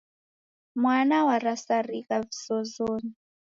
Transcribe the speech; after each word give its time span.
Mwana 0.81 1.15
warasarigha 1.27 2.15
vizozonyi. 2.25 3.13